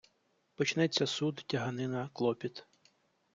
Почнеться 0.55 1.05
суд, 1.07 1.43
тяганина, 1.47 2.09
клопіт. 2.13 2.65